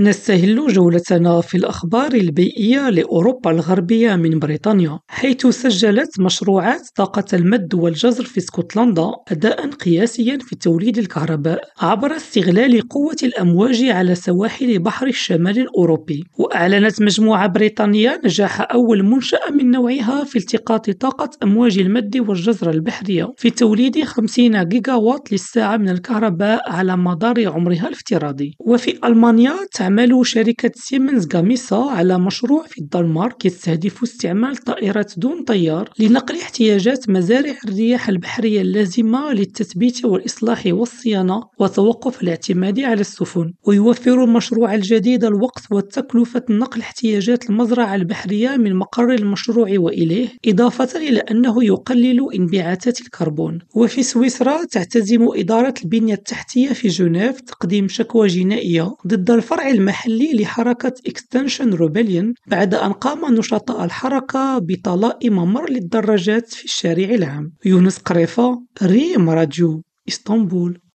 [0.00, 8.24] نستهل جولتنا في الأخبار البيئية لأوروبا الغربية من بريطانيا، حيث سجلت مشروعات طاقة المد والجزر
[8.24, 15.58] في اسكتلندا أداءً قياسيًا في توليد الكهرباء عبر استغلال قوة الأمواج على سواحل بحر الشمال
[15.58, 22.70] الأوروبي، وأعلنت مجموعة بريطانية نجاح أول منشأة من نوعها في التقاط طاقة أمواج المد والجزر
[22.70, 29.54] البحرية في توليد خمسين جيجاوات للساعة من الكهرباء على مدار عمرها الافتراضي، وفي ألمانيا
[29.88, 37.08] تعمل شركة سيمنز غاميسا على مشروع في الدنمارك يستهدف استعمال طائرات دون طيار لنقل احتياجات
[37.08, 45.62] مزارع الرياح البحرية اللازمة للتثبيت والإصلاح والصيانة وتوقف الاعتماد على السفن، ويوفر المشروع الجديد الوقت
[45.70, 53.58] وتكلفة نقل احتياجات المزرعة البحرية من مقر المشروع وإليه، إضافة إلى أنه يقلل إنبعاثات الكربون،
[53.74, 60.92] وفي سويسرا تعتزم إدارة البنية التحتية في جنيف تقديم شكوى جنائية ضد الفرع المحلي لحركة
[61.06, 67.52] Extinction Rebellion بعد أن قام نشطاء الحركة بطلاء ممر للدراجات في الشارع العام.
[67.64, 70.80] يونس قريفة ريم راديو إسطنبول